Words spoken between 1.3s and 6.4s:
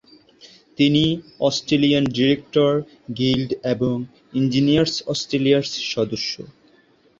Australian director guild এবং engineers অস্ট্রেলিয়ার সদস্য।